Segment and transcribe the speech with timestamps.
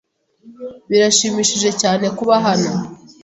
[0.89, 2.71] Birashimishije cyane kuba hano.